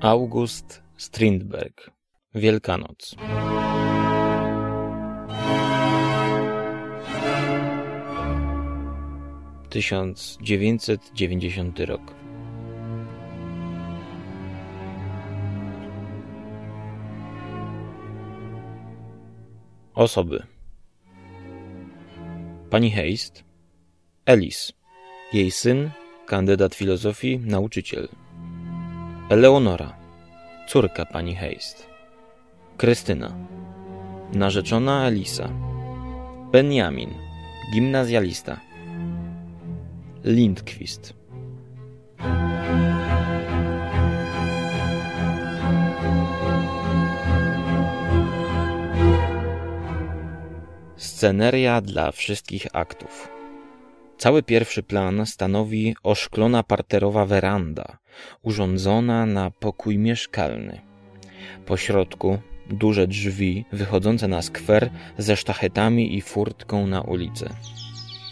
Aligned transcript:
August 0.00 0.82
Strindberg. 0.96 1.90
Wielkanoc. 2.34 3.16
Tysiąc 9.70 10.38
dziewięćset 10.42 11.10
dziewięćdziesiąty 11.14 11.86
rok. 11.86 12.14
Osoby. 19.94 20.46
Pani 22.70 22.90
Heist 22.90 23.44
Elis 24.26 24.72
Jej 25.32 25.50
syn, 25.50 25.90
kandydat 26.26 26.74
filozofii, 26.74 27.38
nauczyciel 27.38 28.08
Eleonora, 29.28 29.96
córka 30.68 31.04
pani 31.04 31.34
Heist. 31.34 31.86
Krystyna, 32.76 33.30
narzeczona 34.32 35.06
Elisa. 35.06 35.48
Benjamin, 36.52 37.10
gimnazjalista. 37.74 38.60
Lindquist. 40.24 41.14
Sceneria 50.96 51.80
dla 51.80 52.12
wszystkich 52.12 52.66
aktów. 52.72 53.35
Cały 54.18 54.42
pierwszy 54.42 54.82
plan 54.82 55.26
stanowi 55.26 55.96
oszklona 56.02 56.62
parterowa 56.62 57.26
weranda, 57.26 57.98
urządzona 58.42 59.26
na 59.26 59.50
pokój 59.50 59.98
mieszkalny. 59.98 60.80
Po 61.66 61.76
środku 61.76 62.38
duże 62.70 63.06
drzwi 63.06 63.64
wychodzące 63.72 64.28
na 64.28 64.42
skwer 64.42 64.90
ze 65.18 65.36
sztachetami 65.36 66.16
i 66.16 66.22
furtką 66.22 66.86
na 66.86 67.00
ulicę. 67.00 67.54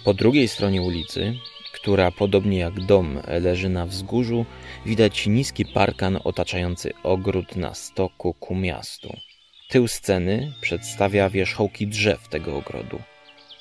Po 0.04 0.14
drugiej 0.14 0.48
stronie 0.48 0.82
ulicy, 0.82 1.34
która 1.74 2.10
podobnie 2.10 2.58
jak 2.58 2.80
dom 2.80 3.18
leży 3.26 3.68
na 3.68 3.86
wzgórzu, 3.86 4.46
widać 4.86 5.26
niski 5.26 5.66
parkan 5.66 6.18
otaczający 6.24 6.92
ogród 7.02 7.56
na 7.56 7.74
stoku 7.74 8.34
ku 8.34 8.54
miastu. 8.54 9.16
Tył 9.68 9.88
sceny 9.88 10.52
przedstawia 10.60 11.30
wierzchołki 11.30 11.86
drzew 11.86 12.28
tego 12.28 12.56
ogrodu. 12.56 12.98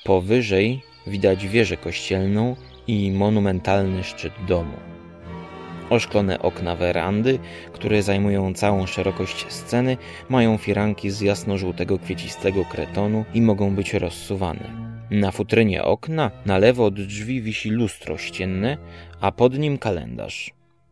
Powyżej 0.03 0.81
widać 1.08 1.48
wieżę 1.48 1.78
kościelną 1.78 2.56
i 2.88 3.12
monumentalny 3.12 4.04
szczyt 4.04 4.34
domu. 4.48 4.78
Oszklone 5.90 6.40
okna 6.40 6.76
werandy, 6.76 7.40
które 7.73 8.04
zajmują 8.04 8.54
całą 8.54 8.86
szerokość 8.86 9.46
sceny, 9.50 9.98
mają 10.30 10.58
firanki 10.58 11.09
z 11.12 11.22
jasno-żółtego 11.22 12.00
kwiecistego 12.00 12.66
kretonu 12.66 13.26
i 13.34 13.42
mogą 13.42 13.76
być 13.76 13.94
rozsuwane. 13.94 14.94
Na 15.12 15.31
futrynie 15.31 15.84
okna 15.84 16.31
na 16.46 16.58
lewo 16.58 16.86
od 16.86 16.94
drzwi 16.94 17.42
wisi 17.42 17.70
lustro 17.70 18.18
ścienne, 18.18 18.78
a 19.22 19.31
pod 19.31 19.59
nim 19.59 19.78
kalendarz. 19.78 20.52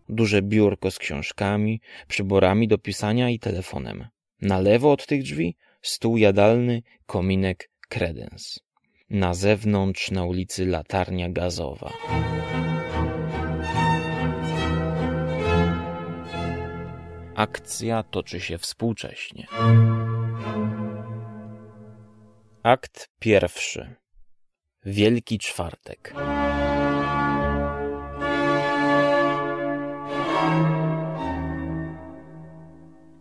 Duże 0.10 0.42
biurko 0.42 0.92
z 0.92 1.00
książkami, 1.00 1.82
przyborami 2.08 2.68
do 2.68 2.78
pisania 2.78 3.30
i 3.30 3.40
telefonem. 3.40 4.08
Na 4.42 4.60
lewo 4.60 4.92
od 4.92 5.06
tych 5.06 5.24
drzwi 5.24 5.56
stół 5.82 6.18
jadalny, 6.18 6.82
kominek, 7.06 7.70
kredens. 7.90 8.60
Na 9.12 9.34
zewnątrz 9.34 10.12
na 10.12 10.24
ulicy 10.24 10.66
latarnia 10.66 11.30
gazowa. 11.30 11.94
Akcja 17.36 18.04
toczy 18.04 18.40
się 18.40 18.58
współcześnie. 18.58 19.48
Akt 22.64 23.10
pierwszy. 23.20 23.96
Wielki 24.86 25.40
Czwartek. 25.40 26.14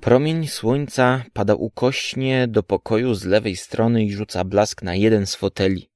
Promień 0.00 0.46
słońca 0.46 1.24
pada 1.32 1.54
ukośnie 1.54 2.48
do 2.48 2.62
pokoju 2.62 3.14
z 3.14 3.24
lewej 3.24 3.56
strony 3.56 4.04
i 4.04 4.12
rzuca 4.12 4.44
blask 4.44 4.82
na 4.82 4.94
jeden 4.94 5.26
z 5.26 5.34
foteli. 5.34 5.90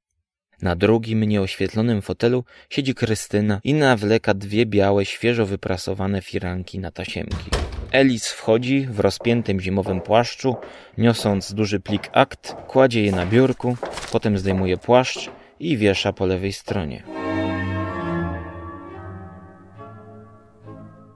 Na 0.63 0.77
drugim, 0.77 1.25
nieoświetlonym 1.25 2.03
fotelu 2.03 2.45
siedzi 2.71 2.95
Krystyna 2.95 3.61
i 3.65 3.75
nawleka 3.75 4.35
dwie 4.35 4.67
białe, 4.67 5.05
świeżo 5.05 5.47
wyprasowane 5.47 6.23
firanki 6.23 6.79
na 6.79 6.91
tasiemki. 6.91 7.51
Elis 7.93 8.29
wchodzi 8.29 8.87
w 8.91 9.01
rozpiętym 9.01 9.61
zimowym 9.61 10.01
płaszczu, 10.01 10.57
niosąc 10.99 11.55
duży 11.55 11.81
plik 11.81 12.11
akt, 12.13 12.57
kładzie 12.69 13.03
je 13.03 13.13
na 13.13 13.27
biurku, 13.27 13.77
potem 14.13 14.39
zdejmuje 14.39 14.77
płaszcz 14.77 15.31
i 15.61 15.77
wiesza 15.77 16.13
po 16.13 16.27
lewej 16.27 16.53
stronie. 16.53 17.03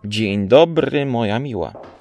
Dzień 0.04 0.48
dobry, 0.48 1.06
moja 1.06 1.38
miła. 1.38 1.97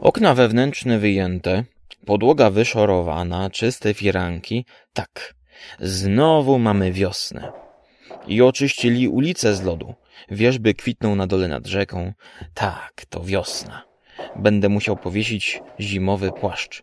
Okna 0.00 0.34
wewnętrzne 0.34 0.98
wyjęte, 0.98 1.64
podłoga 2.06 2.50
wyszorowana, 2.50 3.50
czyste 3.50 3.94
firanki. 3.94 4.64
Tak, 4.92 5.34
znowu 5.80 6.58
mamy 6.58 6.92
wiosnę. 6.92 7.52
I 8.26 8.42
oczyścili 8.42 9.08
ulice 9.08 9.54
z 9.54 9.62
lodu. 9.62 9.94
Wierzby 10.30 10.74
kwitną 10.74 11.16
na 11.16 11.26
dole 11.26 11.48
nad 11.48 11.66
rzeką. 11.66 12.12
Tak, 12.54 13.02
to 13.08 13.24
wiosna. 13.24 13.84
Będę 14.36 14.68
musiał 14.68 14.96
powiesić 14.96 15.60
zimowy 15.80 16.32
płaszcz. 16.32 16.82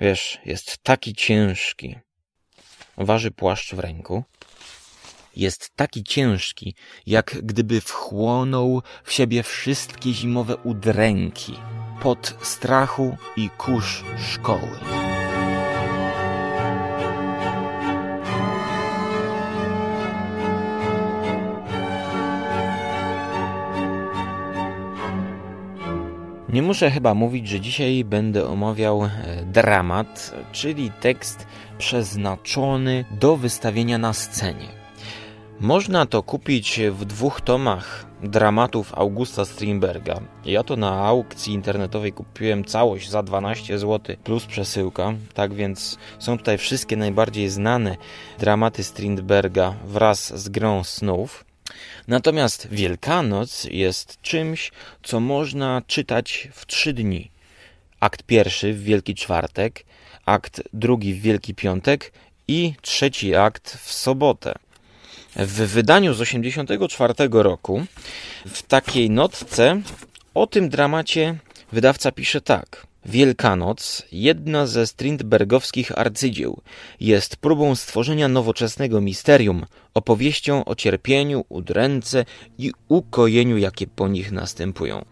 Wiesz, 0.00 0.38
jest 0.44 0.78
taki 0.82 1.14
ciężki. 1.14 1.96
Waży 2.96 3.30
płaszcz 3.30 3.74
w 3.74 3.78
ręku. 3.78 4.24
Jest 5.36 5.70
taki 5.76 6.04
ciężki, 6.04 6.74
jak 7.06 7.38
gdyby 7.42 7.80
wchłonął 7.80 8.82
w 9.04 9.12
siebie 9.12 9.42
wszystkie 9.42 10.12
zimowe 10.12 10.56
udręki 10.56 11.54
pod 12.02 12.36
strachu 12.42 13.16
i 13.36 13.50
kurz 13.50 14.04
szkoły. 14.18 14.78
Nie 26.48 26.62
muszę 26.62 26.90
chyba 26.90 27.14
mówić, 27.14 27.48
że 27.48 27.60
dzisiaj 27.60 28.04
będę 28.04 28.48
omawiał 28.48 29.04
e, 29.04 29.10
dramat, 29.44 30.34
czyli 30.52 30.90
tekst 31.00 31.46
przeznaczony 31.78 33.04
do 33.10 33.36
wystawienia 33.36 33.98
na 33.98 34.12
scenie. 34.12 34.77
Można 35.60 36.06
to 36.06 36.22
kupić 36.22 36.80
w 36.90 37.04
dwóch 37.04 37.40
tomach 37.40 38.06
dramatów 38.22 38.94
Augusta 38.94 39.44
Strindberga. 39.44 40.20
Ja 40.44 40.62
to 40.62 40.76
na 40.76 41.06
aukcji 41.06 41.52
internetowej 41.52 42.12
kupiłem 42.12 42.64
całość 42.64 43.10
za 43.10 43.22
12 43.22 43.78
zł 43.78 44.16
plus 44.24 44.46
przesyłka, 44.46 45.14
tak 45.34 45.54
więc 45.54 45.98
są 46.18 46.38
tutaj 46.38 46.58
wszystkie 46.58 46.96
najbardziej 46.96 47.48
znane 47.48 47.96
dramaty 48.38 48.84
Strindberga 48.84 49.74
wraz 49.84 50.42
z 50.42 50.48
grą 50.48 50.84
snów. 50.84 51.44
Natomiast 52.08 52.68
Wielkanoc 52.70 53.64
jest 53.64 54.22
czymś, 54.22 54.72
co 55.02 55.20
można 55.20 55.82
czytać 55.86 56.48
w 56.52 56.66
trzy 56.66 56.92
dni. 56.92 57.30
Akt 58.00 58.22
pierwszy 58.22 58.72
w 58.72 58.82
Wielki 58.82 59.14
Czwartek, 59.14 59.84
akt 60.26 60.62
drugi 60.72 61.14
w 61.14 61.20
Wielki 61.20 61.54
Piątek 61.54 62.12
i 62.48 62.74
trzeci 62.82 63.34
akt 63.34 63.76
w 63.76 63.92
sobotę. 63.92 64.54
W 65.38 65.52
wydaniu 65.52 66.14
z 66.14 66.18
1984 66.18 67.14
roku, 67.32 67.84
w 68.46 68.62
takiej 68.62 69.10
notce 69.10 69.80
o 70.34 70.46
tym 70.46 70.68
dramacie 70.68 71.38
wydawca 71.72 72.12
pisze 72.12 72.40
tak. 72.40 72.86
Wielkanoc, 73.06 74.06
jedna 74.12 74.66
ze 74.66 74.86
Strindbergowskich 74.86 75.98
arcydzieł, 75.98 76.60
jest 77.00 77.36
próbą 77.36 77.74
stworzenia 77.74 78.28
nowoczesnego 78.28 79.00
misterium, 79.00 79.66
opowieścią 79.94 80.64
o 80.64 80.74
cierpieniu, 80.74 81.44
udręce 81.48 82.24
i 82.58 82.72
ukojeniu, 82.88 83.58
jakie 83.58 83.86
po 83.86 84.08
nich 84.08 84.32
następują. 84.32 85.04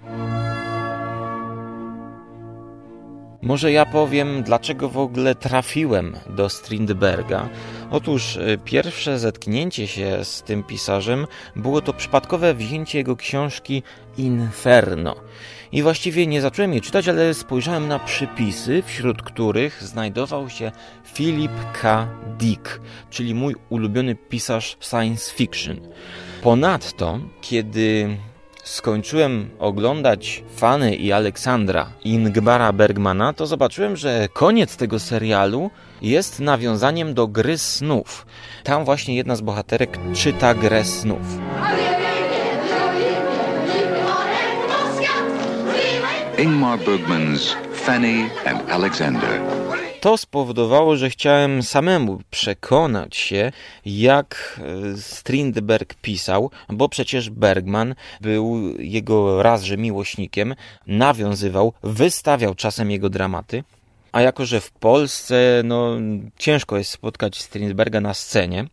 Może 3.47 3.73
ja 3.73 3.87
powiem, 3.87 4.43
dlaczego 4.43 4.89
w 4.89 4.99
ogóle 4.99 5.35
trafiłem 5.35 6.17
do 6.31 6.49
Strindberga. 6.49 7.49
Otóż 7.91 8.37
y, 8.37 8.59
pierwsze 8.65 9.19
zetknięcie 9.19 9.87
się 9.87 10.25
z 10.25 10.43
tym 10.43 10.63
pisarzem 10.63 11.27
było 11.57 11.81
to 11.81 11.93
przypadkowe 11.93 12.55
wzięcie 12.55 12.99
jego 12.99 13.17
książki 13.17 13.83
Inferno. 14.19 15.17
I 15.73 15.83
właściwie 15.83 16.27
nie 16.27 16.41
zacząłem 16.41 16.73
jej 16.73 16.81
czytać, 16.81 17.09
ale 17.09 17.35
spojrzałem 17.35 17.89
na 17.89 17.99
przypisy, 17.99 18.83
wśród 18.87 19.23
których 19.23 19.83
znajdował 19.83 20.51
się 20.51 20.73
Philip 21.15 21.53
K. 21.83 22.09
Dick, 22.39 22.81
czyli 23.11 23.35
mój 23.35 23.55
ulubiony 23.69 24.15
pisarz 24.15 24.77
science 24.81 25.35
fiction. 25.35 25.81
Ponadto, 26.43 27.19
kiedy 27.41 28.17
skończyłem 28.67 29.51
oglądać 29.59 30.43
Fany 30.57 30.95
i 30.95 31.13
Aleksandra 31.13 31.87
Ingbara 32.05 32.73
Bergmana, 32.73 33.33
to 33.33 33.47
zobaczyłem, 33.47 33.97
że 33.97 34.29
koniec 34.33 34.77
tego 34.77 34.99
serialu 34.99 35.71
jest 36.03 36.41
nawiązaniem 36.41 37.15
do 37.15 37.27
gry 37.27 37.59
snów. 37.59 38.27
Tam 38.65 38.85
właśnie 38.85 39.17
jedna 39.17 39.37
z 39.37 39.41
bohaterek 39.41 39.99
czyta 40.15 40.55
grę 40.55 40.85
snów. 40.85 41.39
Ingmar 46.39 46.79
Bergman's 46.79 47.55
Fanny 47.73 48.31
and 48.47 48.71
Alexander. 48.71 49.66
To 50.07 50.17
spowodowało, 50.17 50.97
że 50.97 51.11
chciałem 51.11 51.63
samemu 51.63 52.21
przekonać 52.31 53.17
się, 53.17 53.53
jak 53.87 54.61
e, 54.95 54.97
Strindberg 54.97 55.95
pisał, 55.95 56.51
bo 56.69 56.89
przecież 56.89 57.31
Bergman 57.31 57.95
był 58.21 58.75
jego 58.79 59.43
razże 59.43 59.77
miłośnikiem, 59.77 60.55
nawiązywał, 60.87 61.73
wystawiał 61.83 62.55
czasem 62.55 62.91
jego 62.91 63.11
dramaty. 63.11 63.65
A 64.13 64.21
jako, 64.21 64.47
że 64.47 64.61
w 64.61 64.71
Polsce 64.71 65.63
no, 65.65 65.97
ciężko 66.39 66.77
jest 66.77 66.91
spotkać 66.91 67.41
Strindberga 67.41 68.01
na 68.01 68.15
scenie, 68.15 68.67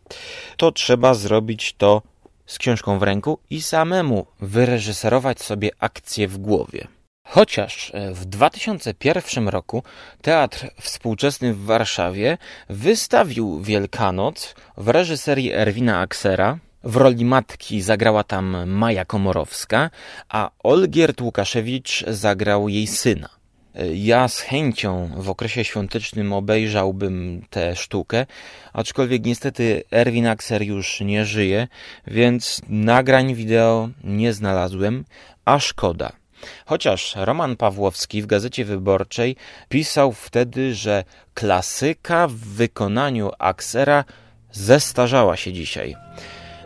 to 0.58 0.72
trzeba 0.72 1.14
zrobić 1.14 1.74
to 1.78 2.02
z 2.46 2.58
książką 2.58 3.00
w 3.00 3.04
ręku 3.04 3.40
i 3.50 3.62
samemu 3.62 4.26
wyreżyserować 4.42 5.42
sobie 5.42 5.72
akcję 5.80 6.28
w 6.28 6.38
głowie. 6.38 6.88
Chociaż 7.26 7.92
e, 7.94 8.14
w 8.14 8.26
2001 8.26 9.48
roku 9.48 9.84
Teatr 10.22 10.70
Współczesny 10.82 11.54
w 11.54 11.66
Warszawie 11.66 12.38
wystawił 12.70 13.62
Wielkanoc 13.62 14.56
w 14.78 14.88
reżyserii 14.88 15.52
Erwina 15.52 16.00
Aksera. 16.00 16.58
W 16.84 16.96
roli 16.96 17.26
matki 17.26 17.82
zagrała 17.82 18.24
tam 18.24 18.70
Maja 18.70 19.06
Komorowska, 19.06 19.90
a 20.30 20.50
Olgierd 20.64 21.22
Łukaszewicz 21.22 22.04
zagrał 22.08 22.70
jej 22.70 22.88
syna. 22.88 23.30
E, 23.76 23.96
ja 23.96 24.28
z 24.28 24.40
chęcią 24.40 25.10
w 25.18 25.30
okresie 25.30 25.64
świątecznym 25.64 26.34
obejrzałbym 26.34 27.46
tę 27.50 27.76
sztukę, 27.76 28.26
aczkolwiek 28.74 29.26
niestety 29.26 29.84
Erwin 29.92 30.28
Akser 30.28 30.62
już 30.62 31.02
nie 31.02 31.26
żyje, 31.26 31.68
więc 32.08 32.62
nagrań 32.70 33.36
wideo 33.36 33.90
nie 34.04 34.34
znalazłem, 34.34 35.06
a 35.46 35.60
szkoda. 35.60 36.23
Chociaż 36.66 37.16
Roman 37.16 37.56
Pawłowski 37.56 38.22
w 38.22 38.26
Gazecie 38.26 38.66
Wyborczej 38.66 39.36
pisał 39.70 40.12
wtedy, 40.12 40.76
że 40.76 41.04
klasyka 41.34 42.28
w 42.28 42.34
wykonaniu 42.34 43.32
Aksera 43.40 44.04
zestarzała 44.52 45.38
się 45.38 45.54
dzisiaj. 45.54 45.96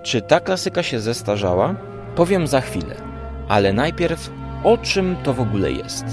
Czy 0.04 0.22
ta 0.22 0.40
klasyka 0.40 0.84
się 0.84 1.00
zestarzała? 1.00 1.76
Powiem 2.16 2.48
za 2.48 2.62
chwilę, 2.62 2.96
ale 3.48 3.74
najpierw 3.74 4.30
o 4.64 4.78
czym 4.78 5.16
to 5.24 5.34
w 5.34 5.40
ogóle 5.40 5.72
jest. 5.72 6.06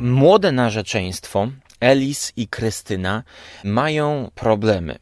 Młode 0.00 0.52
narzeczeństwo, 0.52 1.48
Elis 1.80 2.32
i 2.36 2.48
Krystyna, 2.48 3.22
mają 3.64 4.30
problemy. 4.34 4.98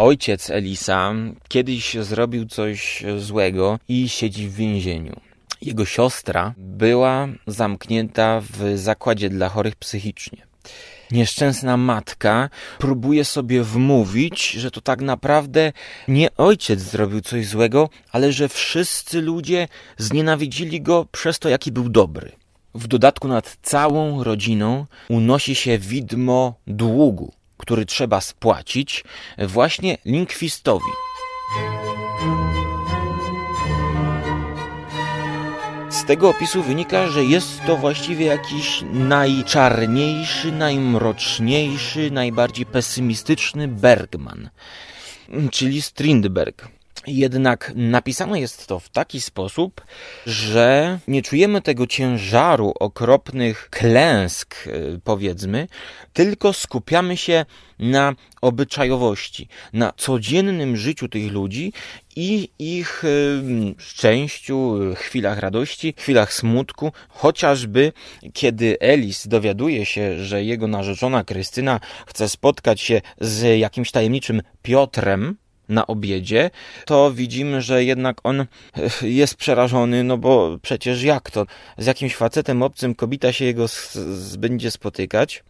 Ojciec 0.00 0.50
Elisa 0.50 1.14
kiedyś 1.48 1.94
zrobił 1.94 2.46
coś 2.46 3.04
złego 3.18 3.78
i 3.88 4.08
siedzi 4.08 4.48
w 4.48 4.54
więzieniu. 4.54 5.20
Jego 5.62 5.84
siostra 5.84 6.54
była 6.56 7.28
zamknięta 7.46 8.40
w 8.40 8.78
zakładzie 8.78 9.30
dla 9.30 9.48
chorych 9.48 9.76
psychicznie. 9.76 10.46
Nieszczęsna 11.10 11.76
matka 11.76 12.50
próbuje 12.78 13.24
sobie 13.24 13.62
wmówić, 13.62 14.50
że 14.50 14.70
to 14.70 14.80
tak 14.80 15.00
naprawdę 15.00 15.72
nie 16.08 16.36
ojciec 16.36 16.80
zrobił 16.80 17.20
coś 17.20 17.46
złego, 17.46 17.88
ale 18.12 18.32
że 18.32 18.48
wszyscy 18.48 19.20
ludzie 19.20 19.68
znienawidzili 19.98 20.80
go 20.80 21.06
przez 21.12 21.38
to, 21.38 21.48
jaki 21.48 21.72
był 21.72 21.88
dobry. 21.88 22.32
W 22.74 22.86
dodatku 22.86 23.28
nad 23.28 23.56
całą 23.62 24.24
rodziną 24.24 24.86
unosi 25.08 25.54
się 25.54 25.78
widmo 25.78 26.54
długu 26.66 27.39
który 27.60 27.86
trzeba 27.86 28.20
spłacić 28.20 29.04
właśnie 29.38 29.98
Linkwistowi. 30.04 30.90
Z 35.90 36.04
tego 36.04 36.28
opisu 36.28 36.62
wynika, 36.62 37.08
że 37.08 37.24
jest 37.24 37.64
to 37.66 37.76
właściwie 37.76 38.26
jakiś 38.26 38.84
najczarniejszy, 38.92 40.52
najmroczniejszy, 40.52 42.10
najbardziej 42.10 42.66
pesymistyczny 42.66 43.68
Bergman, 43.68 44.50
czyli 45.50 45.82
Strindberg. 45.82 46.79
Jednak 47.06 47.72
napisane 47.76 48.40
jest 48.40 48.66
to 48.66 48.80
w 48.80 48.88
taki 48.88 49.20
sposób, 49.20 49.84
że 50.26 50.98
nie 51.08 51.22
czujemy 51.22 51.62
tego 51.62 51.86
ciężaru 51.86 52.72
okropnych 52.80 53.68
klęsk, 53.70 54.54
e, 54.66 54.70
powiedzmy, 55.04 55.68
tylko 56.12 56.52
skupiamy 56.52 57.16
się 57.16 57.44
na 57.78 58.14
obyczajowości, 58.40 59.48
na 59.72 59.92
codziennym 59.96 60.76
życiu 60.76 61.08
tych 61.08 61.32
ludzi 61.32 61.72
i 62.16 62.48
ich 62.58 63.04
e, 63.04 63.08
szczęściu, 63.78 64.78
chwilach 64.94 65.38
radości, 65.38 65.94
chwilach 65.98 66.32
smutku, 66.32 66.92
chociażby 67.08 67.92
kiedy 68.32 68.76
Elis 68.80 69.28
dowiaduje 69.28 69.86
się, 69.86 70.24
że 70.24 70.44
jego 70.44 70.66
narzeczona 70.66 71.24
Krystyna 71.24 71.80
chce 72.06 72.28
spotkać 72.28 72.80
się 72.80 73.00
z 73.20 73.58
jakimś 73.58 73.90
tajemniczym 73.90 74.42
Piotrem, 74.62 75.36
na 75.70 75.86
obiedzie, 75.86 76.50
to 76.84 77.12
widzimy, 77.12 77.62
że 77.62 77.84
jednak 77.84 78.16
on 78.24 78.40
eh, 78.40 79.02
jest 79.02 79.34
przerażony, 79.34 80.04
no 80.04 80.18
bo 80.18 80.58
przecież 80.62 81.02
jak 81.02 81.30
to? 81.30 81.46
Z 81.78 81.86
jakimś 81.86 82.16
facetem 82.16 82.62
obcym 82.62 82.94
kobita 82.94 83.32
się 83.32 83.44
jego 83.44 83.66
będzie 84.38 84.70
spotykać. 84.70 85.42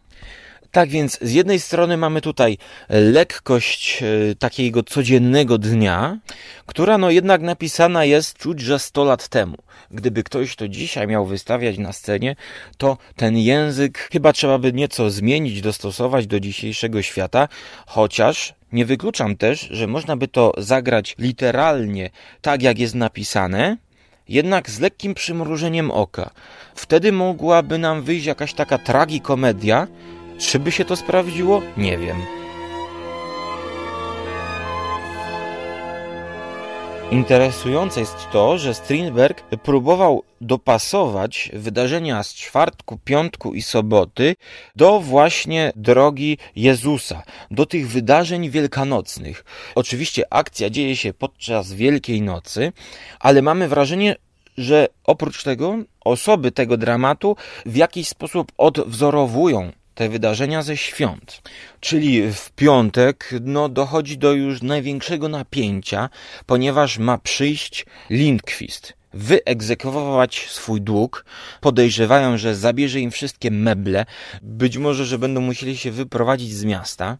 Tak 0.71 0.89
więc 0.89 1.19
z 1.21 1.33
jednej 1.33 1.59
strony 1.59 1.97
mamy 1.97 2.21
tutaj 2.21 2.57
lekkość 2.89 4.03
e, 4.03 4.35
takiego 4.35 4.83
codziennego 4.83 5.57
dnia, 5.57 6.17
która 6.65 6.97
no 6.97 7.09
jednak 7.09 7.41
napisana 7.41 8.05
jest 8.05 8.37
czuć, 8.37 8.61
że 8.61 8.79
100 8.79 9.03
lat 9.03 9.27
temu. 9.27 9.57
Gdyby 9.91 10.23
ktoś 10.23 10.55
to 10.55 10.67
dzisiaj 10.67 11.07
miał 11.07 11.25
wystawiać 11.25 11.77
na 11.77 11.93
scenie, 11.93 12.35
to 12.77 12.97
ten 13.15 13.37
język 13.37 14.09
chyba 14.11 14.33
trzeba 14.33 14.57
by 14.57 14.73
nieco 14.73 15.09
zmienić, 15.09 15.61
dostosować 15.61 16.27
do 16.27 16.39
dzisiejszego 16.39 17.01
świata, 17.01 17.47
chociaż 17.87 18.53
nie 18.71 18.85
wykluczam 18.85 19.37
też, 19.37 19.67
że 19.71 19.87
można 19.87 20.17
by 20.17 20.27
to 20.27 20.53
zagrać 20.57 21.15
literalnie 21.19 22.09
tak, 22.41 22.61
jak 22.61 22.79
jest 22.79 22.95
napisane, 22.95 23.77
jednak 24.29 24.69
z 24.69 24.79
lekkim 24.79 25.13
przymrużeniem 25.13 25.91
oka. 25.91 26.29
Wtedy 26.75 27.11
mogłaby 27.11 27.77
nam 27.77 28.01
wyjść 28.01 28.25
jakaś 28.25 28.53
taka 28.53 28.77
tragikomedia, 28.77 29.87
czy 30.37 30.59
by 30.59 30.71
się 30.71 30.85
to 30.85 30.95
sprawdziło? 30.95 31.61
Nie 31.77 31.97
wiem. 31.97 32.40
Interesujące 37.11 37.99
jest 37.99 38.27
to, 38.31 38.57
że 38.57 38.73
Strindberg 38.73 39.41
próbował 39.41 40.23
dopasować 40.41 41.51
wydarzenia 41.53 42.23
z 42.23 42.33
czwartku, 42.33 42.99
piątku 43.05 43.53
i 43.53 43.61
soboty 43.61 44.35
do 44.75 44.99
właśnie 44.99 45.71
drogi 45.75 46.37
Jezusa, 46.55 47.23
do 47.51 47.65
tych 47.65 47.89
wydarzeń 47.89 48.49
wielkanocnych. 48.49 49.45
Oczywiście 49.75 50.33
akcja 50.33 50.69
dzieje 50.69 50.95
się 50.95 51.13
podczas 51.13 51.73
Wielkiej 51.73 52.21
Nocy, 52.21 52.71
ale 53.19 53.41
mamy 53.41 53.67
wrażenie, 53.67 54.15
że 54.57 54.87
oprócz 55.03 55.43
tego 55.43 55.75
osoby 56.05 56.51
tego 56.51 56.77
dramatu 56.77 57.35
w 57.65 57.75
jakiś 57.75 58.07
sposób 58.07 58.51
odwzorowują 58.57 59.71
te 59.95 60.09
wydarzenia 60.09 60.63
ze 60.63 60.77
świąt. 60.77 61.41
Czyli 61.79 62.31
w 62.33 62.51
piątek 62.51 63.29
no, 63.41 63.69
dochodzi 63.69 64.17
do 64.17 64.33
już 64.33 64.61
największego 64.61 65.29
napięcia, 65.29 66.09
ponieważ 66.45 66.97
ma 66.97 67.17
przyjść 67.17 67.85
Lindquist, 68.09 68.93
wyegzekwować 69.13 70.47
swój 70.49 70.81
dług. 70.81 71.25
Podejrzewają, 71.61 72.37
że 72.37 72.55
zabierze 72.55 72.99
im 72.99 73.11
wszystkie 73.11 73.51
meble, 73.51 74.05
być 74.41 74.77
może, 74.77 75.05
że 75.05 75.19
będą 75.19 75.41
musieli 75.41 75.77
się 75.77 75.91
wyprowadzić 75.91 76.53
z 76.53 76.63
miasta. 76.63 77.17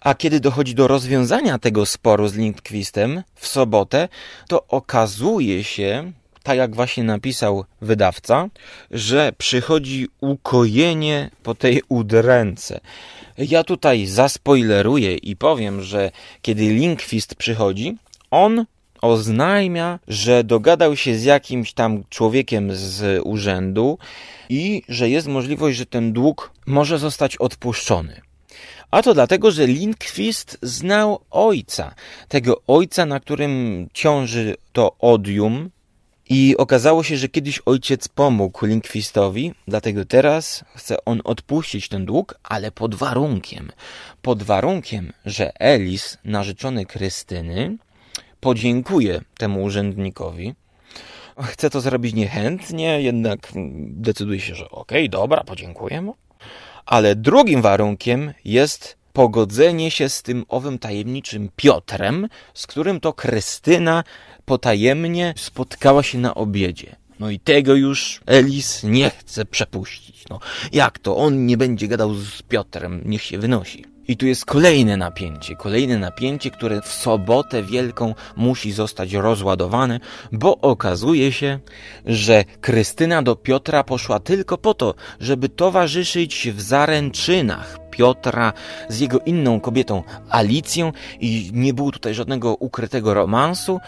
A 0.00 0.14
kiedy 0.14 0.40
dochodzi 0.40 0.74
do 0.74 0.88
rozwiązania 0.88 1.58
tego 1.58 1.86
sporu 1.86 2.28
z 2.28 2.34
Lindquistem 2.34 3.22
w 3.34 3.46
sobotę, 3.46 4.08
to 4.48 4.66
okazuje 4.66 5.64
się, 5.64 6.12
tak 6.42 6.58
jak 6.58 6.74
właśnie 6.74 7.04
napisał 7.04 7.64
wydawca, 7.80 8.48
że 8.90 9.32
przychodzi 9.38 10.08
ukojenie 10.20 11.30
po 11.42 11.54
tej 11.54 11.82
udręce. 11.88 12.80
Ja 13.38 13.64
tutaj 13.64 14.06
zaspoileruję 14.06 15.16
i 15.16 15.36
powiem, 15.36 15.82
że 15.82 16.10
kiedy 16.42 16.62
Linkfist 16.62 17.34
przychodzi, 17.34 17.96
on 18.30 18.64
oznajmia, 19.00 19.98
że 20.08 20.44
dogadał 20.44 20.96
się 20.96 21.14
z 21.14 21.24
jakimś 21.24 21.72
tam 21.72 22.04
człowiekiem 22.10 22.74
z 22.74 23.22
urzędu 23.24 23.98
i 24.48 24.82
że 24.88 25.10
jest 25.10 25.28
możliwość, 25.28 25.78
że 25.78 25.86
ten 25.86 26.12
dług 26.12 26.52
może 26.66 26.98
zostać 26.98 27.36
odpuszczony. 27.36 28.20
A 28.90 29.02
to 29.02 29.14
dlatego, 29.14 29.50
że 29.50 29.66
Lindqvist 29.66 30.58
znał 30.62 31.20
ojca, 31.30 31.94
tego 32.28 32.62
ojca, 32.66 33.06
na 33.06 33.20
którym 33.20 33.88
ciąży 33.94 34.56
to 34.72 34.96
odium, 34.98 35.70
i 36.32 36.56
okazało 36.56 37.02
się, 37.02 37.16
że 37.16 37.28
kiedyś 37.28 37.62
ojciec 37.66 38.08
pomógł 38.08 38.66
Linkwistowi, 38.66 39.54
dlatego 39.68 40.04
teraz 40.04 40.64
chce 40.74 41.04
on 41.04 41.20
odpuścić 41.24 41.88
ten 41.88 42.06
dług, 42.06 42.34
ale 42.42 42.70
pod 42.70 42.94
warunkiem. 42.94 43.72
Pod 44.22 44.42
warunkiem, 44.42 45.12
że 45.26 45.60
Elis, 45.60 46.18
narzeczony 46.24 46.86
Krystyny, 46.86 47.76
podziękuje 48.40 49.20
temu 49.38 49.62
urzędnikowi. 49.62 50.54
Chce 51.42 51.70
to 51.70 51.80
zrobić 51.80 52.14
niechętnie, 52.14 53.02
jednak 53.02 53.52
decyduje 53.86 54.40
się, 54.40 54.54
że 54.54 54.70
okej, 54.70 55.02
okay, 55.02 55.08
dobra, 55.08 55.44
podziękuję 55.44 56.00
mu. 56.00 56.14
Ale 56.86 57.16
drugim 57.16 57.62
warunkiem 57.62 58.34
jest 58.44 58.96
pogodzenie 59.12 59.90
się 59.90 60.08
z 60.08 60.22
tym 60.22 60.44
owym 60.48 60.78
tajemniczym 60.78 61.48
Piotrem, 61.56 62.28
z 62.54 62.66
którym 62.66 63.00
to 63.00 63.12
Krystyna 63.12 64.04
potajemnie 64.52 65.34
spotkała 65.36 66.02
się 66.02 66.18
na 66.18 66.34
obiedzie. 66.34 66.96
No 67.20 67.30
i 67.30 67.38
tego 67.40 67.74
już 67.74 68.20
Elis 68.26 68.82
nie 68.84 69.10
chce 69.10 69.44
przepuścić. 69.44 70.24
No, 70.30 70.40
jak 70.72 70.98
to? 70.98 71.16
On 71.16 71.46
nie 71.46 71.56
będzie 71.56 71.88
gadał 71.88 72.14
z 72.14 72.42
Piotrem, 72.42 73.02
niech 73.04 73.22
się 73.22 73.38
wynosi. 73.38 73.84
I 74.08 74.16
tu 74.16 74.26
jest 74.26 74.44
kolejne 74.44 74.96
napięcie, 74.96 75.56
kolejne 75.56 75.98
napięcie, 75.98 76.50
które 76.50 76.82
w 76.82 76.86
sobotę 76.86 77.62
wielką 77.62 78.14
musi 78.36 78.72
zostać 78.72 79.12
rozładowane, 79.12 80.00
bo 80.32 80.58
okazuje 80.58 81.32
się, 81.32 81.58
że 82.06 82.44
Krystyna 82.60 83.22
do 83.22 83.36
Piotra 83.36 83.84
poszła 83.84 84.20
tylko 84.20 84.58
po 84.58 84.74
to, 84.74 84.94
żeby 85.20 85.48
towarzyszyć 85.48 86.48
w 86.50 86.60
zaręczynach 86.60 87.81
Piotra 87.92 88.52
z 88.88 89.00
jego 89.00 89.18
inną 89.18 89.60
kobietą 89.60 90.02
Alicją 90.30 90.92
i 91.20 91.50
nie 91.52 91.74
było 91.74 91.90
tutaj 91.90 92.14
żadnego 92.14 92.54
ukrytego 92.54 93.14
romansu. 93.14 93.80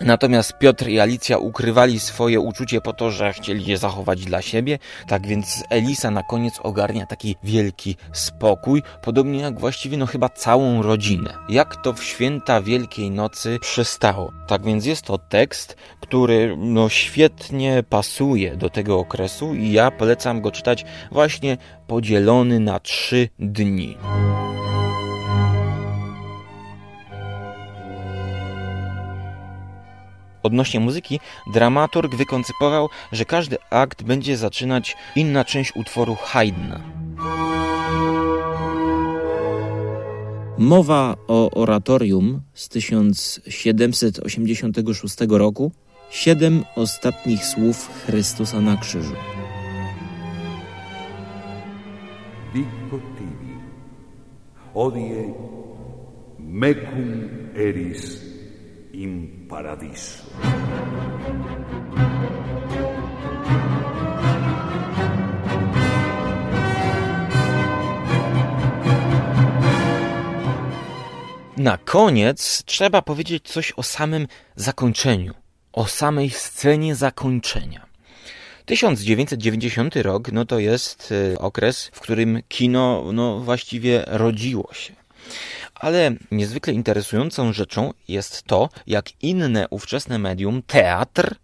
Natomiast 0.00 0.58
Piotr 0.58 0.88
i 0.88 1.00
Alicja 1.00 1.38
ukrywali 1.38 2.00
swoje 2.00 2.40
uczucie 2.40 2.80
po 2.80 2.92
to, 2.92 3.10
że 3.10 3.32
chcieli 3.32 3.66
je 3.66 3.78
zachować 3.78 4.24
dla 4.24 4.42
siebie. 4.42 4.78
Tak 5.08 5.26
więc 5.26 5.64
Elisa 5.70 6.10
na 6.10 6.22
koniec 6.22 6.60
ogarnia 6.62 7.06
taki 7.06 7.36
wielki 7.42 7.96
spokój, 8.12 8.82
podobnie 9.02 9.40
jak 9.40 9.60
właściwie 9.60 9.96
no 9.96 10.06
chyba 10.06 10.28
całą 10.28 10.82
rodzinę. 10.82 11.34
Jak 11.48 11.76
to 11.82 11.92
w 11.92 12.04
święta 12.04 12.62
Wielkiej 12.62 13.10
Nocy 13.10 13.58
przystało. 13.60 14.32
Tak 14.46 14.64
więc 14.64 14.86
jest 14.86 15.02
to 15.02 15.18
tekst, 15.18 15.76
który 16.00 16.56
no 16.58 16.88
świetnie 16.88 17.82
pasuje 17.88 18.56
do 18.56 18.70
tego 18.70 18.98
okresu 18.98 19.54
i 19.54 19.72
ja 19.72 19.90
polecam 19.90 20.40
go 20.40 20.50
czytać 20.50 20.84
właśnie 21.12 21.56
podzielony 21.86 22.60
na 22.60 22.80
trzy 22.80 23.28
dni. 23.52 23.96
Odnośnie 30.42 30.80
muzyki, 30.80 31.20
dramaturg 31.52 32.14
wykoncypował, 32.14 32.88
że 33.12 33.24
każdy 33.24 33.56
akt 33.70 34.02
będzie 34.02 34.36
zaczynać 34.36 34.96
inna 35.16 35.44
część 35.44 35.76
utworu 35.76 36.16
Haydna. 36.20 36.80
Mowa 40.58 41.14
o 41.28 41.50
oratorium 41.50 42.42
z 42.54 42.68
1786 42.68 45.16
roku 45.28 45.72
Siedem 46.10 46.64
ostatnich 46.76 47.44
słów 47.44 47.90
Chrystusa 48.06 48.60
na 48.60 48.76
krzyżu. 48.76 49.14
Odie 54.78 55.34
mecum 56.38 57.28
eris 57.56 58.22
in 58.92 59.46
paradiso. 59.48 60.22
Na 71.56 71.78
koniec 71.78 72.62
trzeba 72.64 73.02
powiedzieć 73.02 73.48
coś 73.48 73.72
o 73.72 73.82
samym 73.82 74.26
zakończeniu, 74.56 75.34
o 75.72 75.86
samej 75.86 76.30
scenie 76.30 76.94
zakończenia. 76.94 77.87
1990 78.68 79.96
rok, 79.96 80.32
no 80.32 80.44
to 80.44 80.58
jest 80.58 81.12
y, 81.12 81.38
okres, 81.38 81.90
w 81.92 82.00
którym 82.00 82.42
kino, 82.48 83.04
no 83.12 83.40
właściwie 83.40 84.04
rodziło 84.06 84.74
się. 84.74 84.92
Ale 85.74 86.10
niezwykle 86.30 86.72
interesującą 86.72 87.52
rzeczą 87.52 87.92
jest 88.08 88.42
to, 88.42 88.68
jak 88.86 89.22
inne 89.22 89.66
ówczesne 89.70 90.18
medium, 90.18 90.62
teatr, 90.62 91.34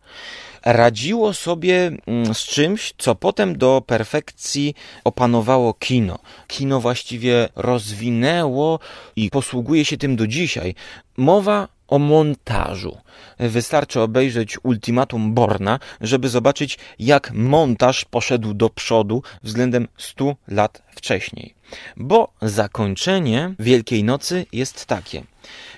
radziło 0.64 1.34
sobie 1.34 1.90
mm, 2.06 2.34
z 2.34 2.38
czymś, 2.38 2.94
co 2.98 3.14
potem 3.14 3.58
do 3.58 3.82
perfekcji 3.86 4.74
opanowało 5.04 5.74
kino. 5.74 6.18
Kino 6.46 6.80
właściwie 6.80 7.48
rozwinęło 7.56 8.78
i 9.16 9.30
posługuje 9.30 9.84
się 9.84 9.96
tym 9.96 10.16
do 10.16 10.26
dzisiaj. 10.26 10.74
Mowa 11.16 11.68
o 11.88 11.98
montażu. 11.98 12.98
Wystarczy 13.38 14.00
obejrzeć 14.00 14.58
ultimatum 14.62 15.34
Borna, 15.34 15.78
żeby 16.00 16.28
zobaczyć, 16.28 16.78
jak 16.98 17.32
montaż 17.32 18.04
poszedł 18.04 18.54
do 18.54 18.70
przodu 18.70 19.22
względem 19.42 19.88
100 19.98 20.36
lat 20.48 20.82
wcześniej. 20.96 21.54
Bo 21.96 22.32
zakończenie 22.42 23.54
Wielkiej 23.58 24.04
Nocy 24.04 24.46
jest 24.52 24.86
takie. 24.86 25.22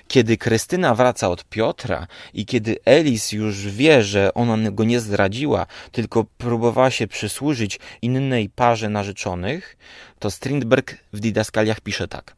Kiedy 0.07 0.37
Krystyna 0.37 0.95
wraca 0.95 1.29
od 1.29 1.45
Piotra 1.45 2.07
i 2.33 2.45
kiedy 2.45 2.77
Elis 2.85 3.31
już 3.31 3.67
wie, 3.67 4.03
że 4.03 4.33
ona 4.33 4.71
go 4.71 4.83
nie 4.83 4.99
zdradziła, 4.99 5.65
tylko 5.91 6.25
próbowała 6.37 6.91
się 6.91 7.07
przysłużyć 7.07 7.79
innej 8.01 8.49
parze 8.49 8.89
narzeczonych, 8.89 9.77
to 10.19 10.31
Strindberg 10.31 10.95
w 11.13 11.19
Didaskaliach 11.19 11.81
pisze 11.81 12.07
tak. 12.07 12.35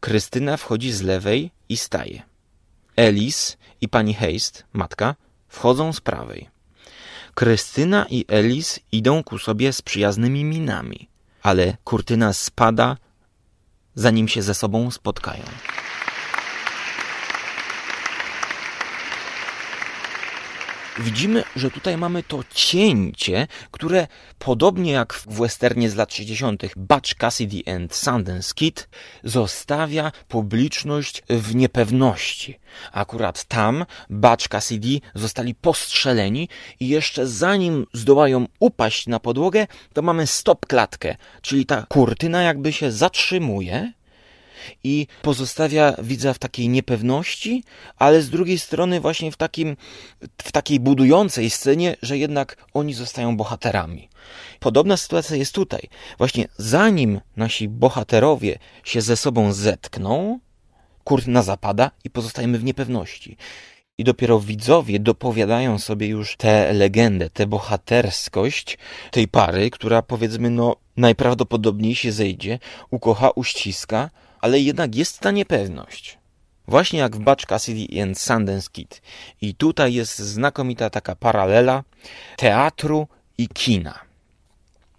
Krystyna 0.00 0.56
wchodzi 0.56 0.92
z 0.92 1.02
lewej 1.02 1.50
i 1.68 1.76
staje. 1.76 2.29
Elis 3.00 3.56
i 3.80 3.88
pani 3.88 4.14
Heist, 4.14 4.64
matka, 4.72 5.14
wchodzą 5.48 5.92
z 5.92 6.00
prawej. 6.00 6.48
Krystyna 7.34 8.06
i 8.10 8.24
Elis 8.28 8.80
idą 8.92 9.24
ku 9.24 9.38
sobie 9.38 9.72
z 9.72 9.82
przyjaznymi 9.82 10.44
minami, 10.44 11.08
ale 11.42 11.76
kurtyna 11.84 12.32
spada, 12.32 12.96
zanim 13.94 14.28
się 14.28 14.42
ze 14.42 14.54
sobą 14.54 14.90
spotkają. 14.90 15.44
Widzimy, 21.00 21.44
że 21.56 21.70
tutaj 21.70 21.96
mamy 21.96 22.22
to 22.22 22.40
cięcie, 22.54 23.46
które 23.70 24.06
podobnie 24.38 24.92
jak 24.92 25.14
w 25.14 25.26
westernie 25.26 25.90
z 25.90 25.96
lat 25.96 26.14
60. 26.14 26.62
Butch 26.76 27.14
Cassidy 27.14 27.62
and 27.74 27.94
Sundance 27.94 28.54
Kid 28.54 28.88
zostawia 29.24 30.12
publiczność 30.28 31.22
w 31.28 31.54
niepewności. 31.54 32.58
Akurat 32.92 33.44
tam 33.44 33.86
Butch 34.10 34.48
Cassidy 34.48 35.00
zostali 35.14 35.54
postrzeleni 35.54 36.48
i 36.80 36.88
jeszcze 36.88 37.26
zanim 37.26 37.86
zdołają 37.92 38.46
upaść 38.60 39.06
na 39.06 39.20
podłogę, 39.20 39.66
to 39.92 40.02
mamy 40.02 40.26
stop 40.26 40.66
klatkę, 40.66 41.16
czyli 41.42 41.66
ta 41.66 41.86
kurtyna 41.88 42.42
jakby 42.42 42.72
się 42.72 42.92
zatrzymuje 42.92 43.92
i 44.84 45.06
pozostawia 45.22 45.94
widza 46.02 46.34
w 46.34 46.38
takiej 46.38 46.68
niepewności, 46.68 47.64
ale 47.96 48.22
z 48.22 48.30
drugiej 48.30 48.58
strony 48.58 49.00
właśnie 49.00 49.32
w, 49.32 49.36
takim, 49.36 49.76
w 50.42 50.52
takiej 50.52 50.80
budującej 50.80 51.50
scenie, 51.50 51.96
że 52.02 52.18
jednak 52.18 52.56
oni 52.74 52.94
zostają 52.94 53.36
bohaterami. 53.36 54.08
Podobna 54.60 54.96
sytuacja 54.96 55.36
jest 55.36 55.54
tutaj. 55.54 55.88
Właśnie 56.18 56.48
zanim 56.56 57.20
nasi 57.36 57.68
bohaterowie 57.68 58.58
się 58.84 59.00
ze 59.00 59.16
sobą 59.16 59.52
zetkną, 59.52 60.40
kurtyna 61.04 61.42
zapada 61.42 61.90
i 62.04 62.10
pozostajemy 62.10 62.58
w 62.58 62.64
niepewności. 62.64 63.36
I 63.98 64.04
dopiero 64.04 64.40
widzowie 64.40 65.00
dopowiadają 65.00 65.78
sobie 65.78 66.06
już 66.06 66.36
tę 66.36 66.72
legendę, 66.72 67.30
tę 67.30 67.46
bohaterskość 67.46 68.78
tej 69.10 69.28
pary, 69.28 69.70
która 69.70 70.02
powiedzmy, 70.02 70.50
no, 70.50 70.76
najprawdopodobniej 70.96 71.94
się 71.94 72.12
zejdzie, 72.12 72.58
ukocha, 72.90 73.30
uściska, 73.30 74.10
ale 74.40 74.60
jednak 74.60 74.94
jest 74.94 75.20
ta 75.20 75.30
niepewność. 75.30 76.18
Właśnie 76.68 76.98
jak 76.98 77.16
w 77.16 77.20
Butch 77.20 77.46
Cassidy 77.46 78.02
and 78.02 78.18
Sundance 78.18 78.68
Kid. 78.72 79.02
I 79.40 79.54
tutaj 79.54 79.94
jest 79.94 80.18
znakomita 80.18 80.90
taka 80.90 81.16
paralela 81.16 81.84
teatru 82.36 83.08
i 83.38 83.48
kina. 83.48 84.10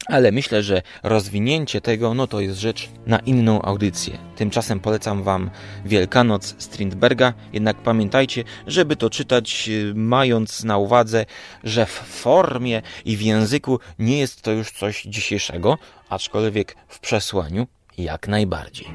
Ale 0.05 0.31
myślę, 0.31 0.63
że 0.63 0.81
rozwinięcie 1.03 1.81
tego, 1.81 2.13
no 2.13 2.27
to 2.27 2.39
jest 2.39 2.59
rzecz 2.59 2.89
na 3.05 3.19
inną 3.19 3.61
audycję. 3.61 4.17
Tymczasem 4.35 4.79
polecam 4.79 5.23
Wam 5.23 5.49
Wielkanoc 5.85 6.55
Strindberga, 6.57 7.33
jednak 7.53 7.77
pamiętajcie, 7.77 8.43
żeby 8.67 8.95
to 8.95 9.09
czytać 9.09 9.69
y, 9.69 9.93
mając 9.95 10.63
na 10.63 10.77
uwadze, 10.77 11.25
że 11.63 11.85
w 11.85 11.89
formie 11.89 12.81
i 13.05 13.17
w 13.17 13.21
języku 13.21 13.79
nie 13.99 14.19
jest 14.19 14.41
to 14.41 14.51
już 14.51 14.71
coś 14.71 15.03
dzisiejszego, 15.03 15.77
aczkolwiek 16.09 16.75
w 16.87 16.99
przesłaniu 16.99 17.67
Jak 17.97 18.27
najbardziej. 18.27 18.87